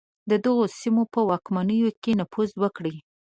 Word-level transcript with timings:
د 0.29 0.31
دغو 0.45 0.63
سیمو 0.79 1.03
په 1.13 1.19
واکمنانو 1.29 1.87
کې 2.03 2.11
نفوذ 2.19 2.49
وکړي. 2.61 2.95